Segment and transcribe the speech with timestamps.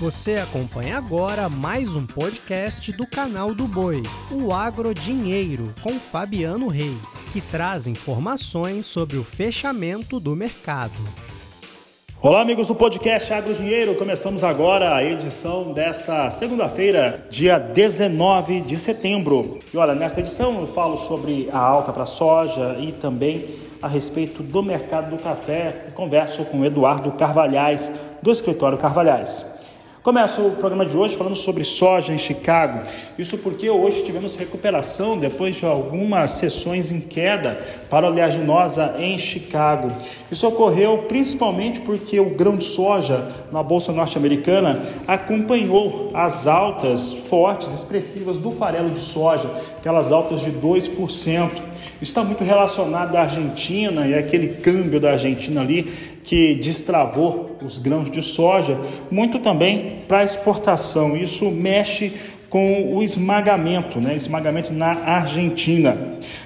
[0.00, 4.02] Você acompanha agora mais um podcast do canal do Boi,
[4.32, 10.94] o Agro Dinheiro, com Fabiano Reis, que traz informações sobre o fechamento do mercado.
[12.22, 13.94] Olá, amigos do podcast Agro Dinheiro.
[13.94, 19.58] Começamos agora a edição desta segunda-feira, dia 19 de setembro.
[19.70, 24.42] E olha, nesta edição eu falo sobre a alta para soja e também a respeito
[24.42, 25.88] do mercado do café.
[25.94, 29.59] Converso com Eduardo Carvalhais, do escritório Carvalhais.
[30.02, 32.80] Começo o programa de hoje falando sobre soja em Chicago.
[33.18, 39.18] Isso porque hoje tivemos recuperação depois de algumas sessões em queda para a oleaginosa em
[39.18, 39.92] Chicago.
[40.32, 47.70] Isso ocorreu principalmente porque o grão de soja na bolsa norte-americana acompanhou as altas fortes,
[47.70, 51.50] expressivas do farelo de soja, aquelas altas de 2%.
[52.00, 55.92] Isso está muito relacionado à Argentina e aquele câmbio da Argentina ali
[56.30, 58.78] que destravou os grãos de soja,
[59.10, 61.16] muito também para exportação.
[61.16, 62.12] Isso mexe
[62.48, 64.14] com o esmagamento, né?
[64.14, 65.96] esmagamento na Argentina.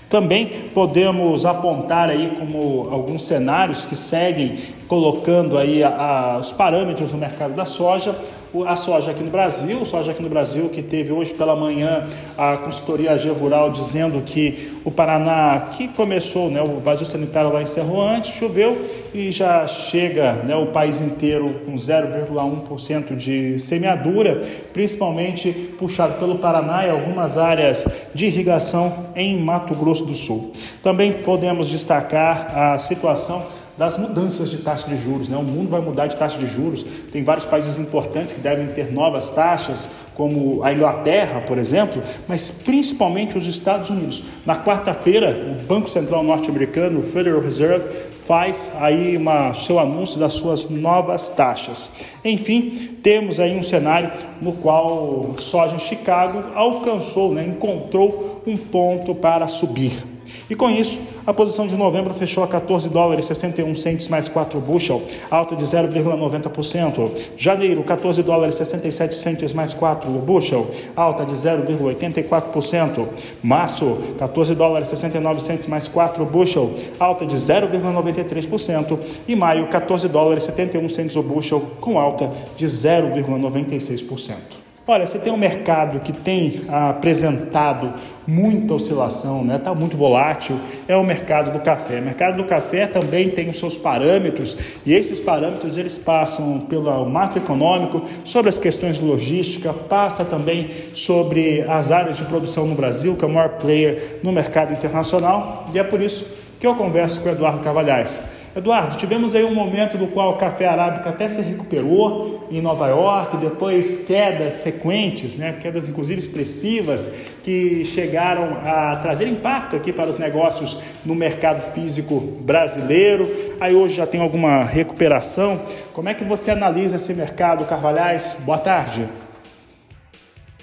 [0.08, 4.56] Também podemos apontar aí como alguns cenários que seguem
[4.88, 8.16] colocando aí a, a, os parâmetros no mercado da soja,
[8.62, 12.06] a soja aqui no Brasil, soja aqui no Brasil que teve hoje pela manhã
[12.38, 17.60] a consultoria AG Rural dizendo que o Paraná, que começou né, o vazio sanitário lá
[17.60, 18.80] em Cerro antes, choveu
[19.12, 24.40] e já chega né, o país inteiro com 0,1% de semeadura,
[24.72, 30.52] principalmente puxado pelo Paraná e algumas áreas de irrigação em Mato Grosso do Sul.
[30.82, 35.28] Também podemos destacar a situação das mudanças de taxa de juros.
[35.28, 35.36] Né?
[35.36, 36.84] O mundo vai mudar de taxa de juros.
[37.12, 42.50] Tem vários países importantes que devem ter novas taxas, como a Inglaterra, por exemplo, mas
[42.50, 44.22] principalmente os Estados Unidos.
[44.46, 47.86] Na quarta-feira, o Banco Central norte-americano, o Federal Reserve,
[48.24, 51.90] faz aí uma, seu anúncio das suas novas taxas.
[52.24, 59.14] Enfim, temos aí um cenário no qual soja em Chicago alcançou, né, encontrou um ponto
[59.14, 60.13] para subir.
[60.48, 64.60] E com isso, a posição de novembro fechou a 14 dólares 61 centes mais 4
[64.60, 67.10] bushel, alta de 0,90%.
[67.36, 73.08] Janeiro, 14 dólares 67 centes mais 4 bushel, alta de 0,84%.
[73.42, 78.98] Março, 14 dólares 69 centes mais 4 bushel, alta de 0,93%.
[79.26, 84.64] E maio, 14 dólares 71 centes o bushel, com alta de 0,96%.
[84.86, 87.94] Olha, você tem um mercado que tem apresentado
[88.26, 89.58] muita oscilação, está né?
[89.58, 92.00] Tá muito volátil, é o mercado do café.
[92.00, 97.06] O mercado do café também tem os seus parâmetros e esses parâmetros eles passam pelo
[97.06, 103.16] macroeconômico, sobre as questões de logística, passa também sobre as áreas de produção no Brasil,
[103.16, 106.26] que é o maior player no mercado internacional e é por isso
[106.60, 108.33] que eu converso com o Eduardo Cavalhais.
[108.56, 112.86] Eduardo, tivemos aí um momento no qual o café arábica até se recuperou em Nova
[112.86, 120.08] York, depois quedas sequentes, né, quedas inclusive expressivas, que chegaram a trazer impacto aqui para
[120.08, 123.28] os negócios no mercado físico brasileiro.
[123.58, 125.60] Aí hoje já tem alguma recuperação.
[125.92, 128.36] Como é que você analisa esse mercado, Carvalhais?
[128.44, 129.04] Boa tarde.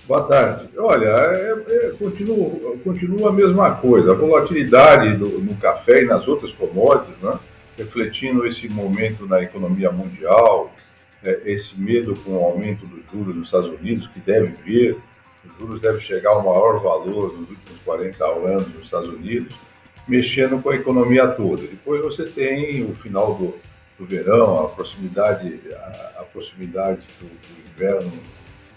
[0.08, 0.70] Boa tarde.
[0.78, 2.52] Olha, é, é, continua,
[2.86, 4.14] continua a mesma coisa.
[4.14, 7.34] A volatilidade do, no café e nas outras commodities, né?
[7.82, 10.74] Refletindo esse momento na economia mundial,
[11.24, 14.98] é, esse medo com o aumento dos juros nos Estados Unidos, que deve vir,
[15.44, 19.56] os juros devem chegar ao maior valor nos últimos 40 anos nos Estados Unidos,
[20.08, 21.64] mexendo com a economia toda.
[21.64, 23.56] Depois você tem o final do,
[23.98, 28.12] do verão, a proximidade, a, a proximidade do, do, inverno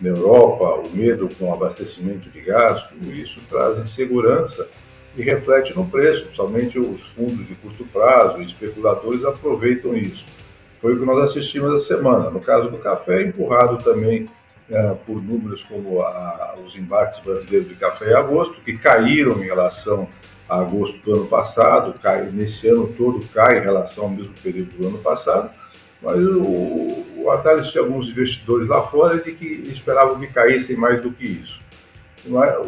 [0.01, 4.69] na Europa, o medo com o abastecimento de gás, tudo isso traz insegurança
[5.17, 10.25] e reflete no preço, somente os fundos de curto prazo e especuladores aproveitam isso.
[10.81, 12.31] Foi o que nós assistimos essa semana.
[12.31, 14.29] No caso do café, empurrado também
[14.71, 19.47] é, por números como a, os embarques brasileiros de café em agosto, que caíram em
[19.47, 20.09] relação
[20.49, 24.77] a agosto do ano passado, cai, nesse ano todo cai em relação ao mesmo período
[24.77, 25.51] do ano passado,
[26.03, 30.77] mas o, o análise de alguns investidores lá fora é de que esperavam que caíssem
[30.77, 31.61] mais do que isso.
[32.27, 32.59] É,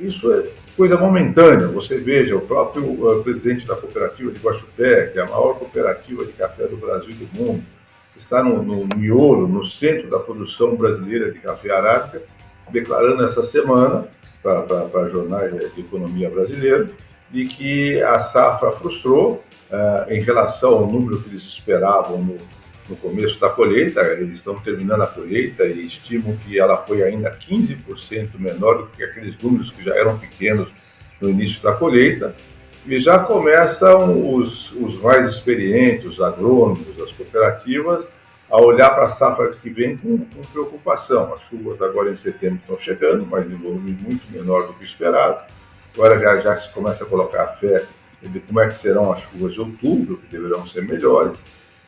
[0.00, 0.44] isso é
[0.76, 1.66] coisa momentânea.
[1.68, 6.24] Você veja, o próprio uh, presidente da cooperativa de Guaxupé, que é a maior cooperativa
[6.24, 7.62] de café do Brasil e do mundo,
[8.16, 12.22] está no, no miolo, no centro da produção brasileira de café arábica,
[12.70, 14.06] declarando essa semana
[14.42, 16.88] para jornais de economia brasileira
[17.30, 22.38] de que a safra frustrou uh, em relação ao número que eles esperavam no,
[22.90, 27.30] no começo da colheita, eles estão terminando a colheita e estimam que ela foi ainda
[27.30, 30.68] 15% menor do que aqueles números que já eram pequenos
[31.20, 32.34] no início da colheita.
[32.84, 38.08] E já começam os, os mais experientes, os agrônomos, as cooperativas,
[38.50, 41.32] a olhar para a safra que vem com, com, preocupação.
[41.34, 45.44] As chuvas agora em setembro estão chegando, mas em volume muito menor do que esperado.
[45.94, 47.84] Agora já, já se começa a colocar fé
[48.20, 51.40] de como é que serão as chuvas de outubro, que deverão ser melhores.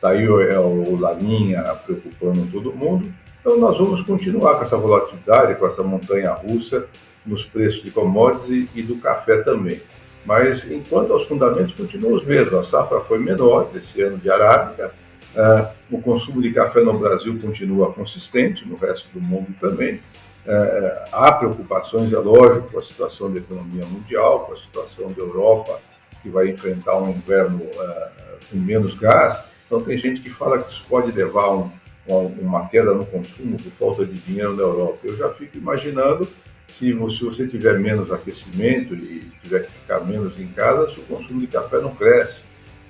[0.03, 3.09] Daí é o Laninha preocupando todo mundo.
[3.39, 6.87] Então nós vamos continuar com essa volatilidade, com essa montanha russa
[7.25, 9.79] nos preços de commodities e, do café também.
[10.25, 14.91] Mas enquanto aos fundamentos continuam os mesmos, a safra foi menor esse ano de arábica,
[15.37, 19.95] uh, o consumo de café no Brasil continua consistente, no resto do mundo também.
[19.95, 25.21] Uh, há preocupações, é lógico, com a situação da economia mundial, com a situação da
[25.21, 25.79] Europa,
[26.21, 28.09] que vai enfrentar um inverno uh,
[28.51, 29.52] com menos gás.
[29.73, 31.71] Então, tem gente que fala que isso pode levar um,
[32.07, 34.99] uma queda no consumo por falta de dinheiro na Europa.
[35.03, 36.27] Eu já fico imaginando
[36.67, 41.39] se você, você tiver menos aquecimento e tiver que ficar menos em casa, o consumo
[41.39, 42.41] de café não cresce,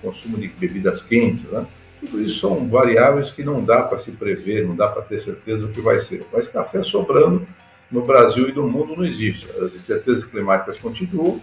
[0.02, 1.66] consumo de bebidas quentes, né?
[2.02, 5.62] Tudo isso são variáveis que não dá para se prever, não dá para ter certeza
[5.62, 6.26] do que vai ser.
[6.34, 7.48] Mas café sobrando
[7.90, 9.50] no Brasil e no mundo não existe.
[9.52, 11.40] As incertezas climáticas continuam,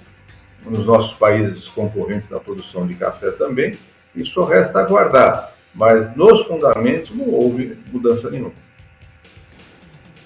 [0.66, 3.78] nos nossos países concorrentes na produção de café também,
[4.24, 5.52] só resta aguardar.
[5.74, 8.52] Mas nos fundamentos não houve mudança nenhuma.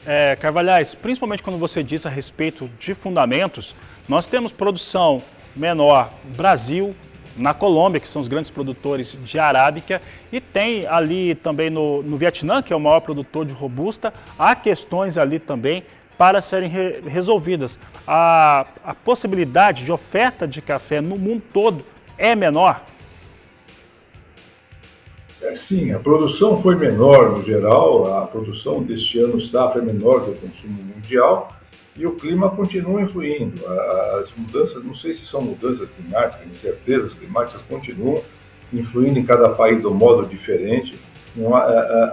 [0.07, 3.75] É, Carvalhais, principalmente quando você diz a respeito de fundamentos,
[4.09, 5.23] nós temos produção
[5.57, 6.95] menor Brasil,
[7.37, 12.17] na Colômbia, que são os grandes produtores de arábica, e tem ali também no, no
[12.17, 15.83] Vietnã, que é o maior produtor de robusta, há questões ali também
[16.17, 17.79] para serem re resolvidas.
[18.07, 21.85] A, a possibilidade de oferta de café no mundo todo
[22.17, 22.85] é menor?
[25.43, 30.21] É, sim, a produção foi menor no geral, a produção deste ano safra é menor
[30.21, 31.55] do consumo mundial
[31.97, 33.61] e o clima continua influindo.
[34.21, 38.23] As mudanças, não sei se são mudanças climáticas, incertezas climáticas continuam
[38.73, 40.99] influindo em cada país de um modo diferente.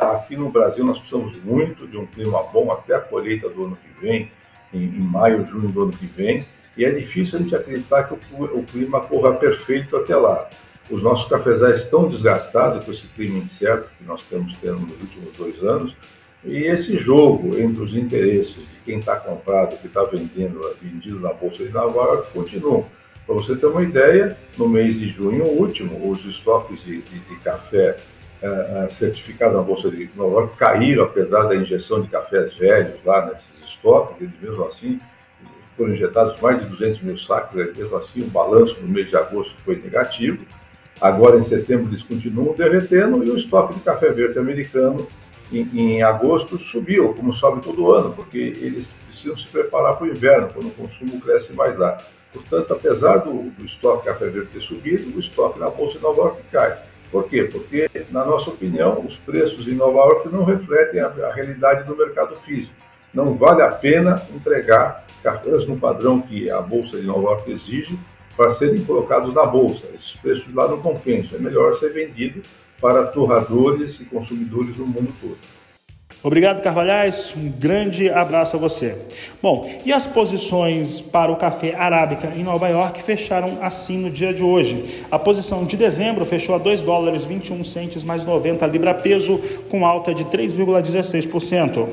[0.02, 3.78] Aqui no Brasil nós precisamos muito de um clima bom até a colheita do ano
[3.78, 4.32] que vem,
[4.74, 6.46] em maio, junho do ano que vem,
[6.76, 10.50] e é difícil a gente acreditar que o clima corra perfeito até lá.
[10.92, 15.38] Os nossos cafezais estão desgastados com esse clima incerto que nós estamos tendo nos últimos
[15.38, 15.96] dois anos.
[16.44, 21.32] E esse jogo entre os interesses de quem está comprado, que está vendendo, vendido na
[21.32, 22.84] Bolsa de Nova York, continua.
[23.26, 27.36] Para você ter uma ideia, no mês de junho último, os estoques de, de, de
[27.38, 27.96] café
[28.42, 33.28] uh, certificado na Bolsa de Nova York caíram, apesar da injeção de cafés velhos lá
[33.28, 35.00] nesses estoques, eles mesmo assim
[35.78, 39.56] foram injetados mais de 200 mil sacos, mesmo assim o balanço no mês de agosto
[39.64, 40.46] foi negativo.
[41.02, 45.08] Agora, em setembro, eles continuam derretendo e o estoque de café verde americano
[45.52, 50.10] em, em, agosto subiu, como sobe todo ano, porque eles precisam se preparar para o
[50.10, 51.98] inverno, quando o consumo cresce mais lá.
[52.32, 56.04] Portanto, apesar do, do estoque de café verde ter subido, o estoque na Bolsa de
[56.04, 56.78] Nova York cai.
[57.12, 57.44] Por quê?
[57.44, 61.98] Porque, na nossa opinião, os preços em Nova York não refletem a, a realidade do
[61.98, 62.74] mercado físico.
[63.14, 68.00] Não vale a pena entregar cafés no padrão que a Bolsa de Nova York exige
[68.36, 69.88] para serem colocados na bolsa.
[69.94, 71.38] Esses preços lá não compensam.
[71.38, 72.42] É melhor ser vendido
[72.80, 75.38] para torradores e consumidores no mundo todo.
[76.24, 77.34] Obrigado, Carvalhais.
[77.36, 78.96] Um grande abraço a você.
[79.42, 84.32] Bom, e as posições para o café arábica em Nova York fecharam assim no dia
[84.32, 85.04] de hoje.
[85.10, 89.40] A posição de dezembro fechou a 2 dólares 21 centes mais 90 libra peso,
[89.70, 91.88] com alta de 3,16%.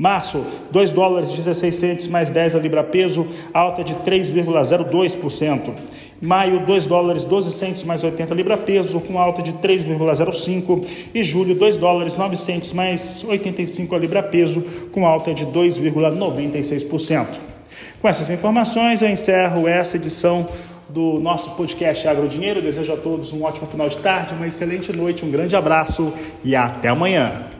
[0.00, 5.74] Março, 2 dólares 16 centes mais 10 a libra peso, alta de 3,02%.
[6.22, 10.86] Maio, 2 dólares 12 centes mais 80 libra peso, com alta de 3,05%.
[11.14, 17.26] E julho, 2 dólares 9 centes mais 85 a libra peso, com alta de 2,96%.
[18.00, 20.48] Com essas informações, eu encerro essa edição
[20.88, 22.62] do nosso podcast Agro Dinheiro.
[22.62, 26.10] Desejo a todos um ótimo final de tarde, uma excelente noite, um grande abraço
[26.42, 27.59] e até amanhã.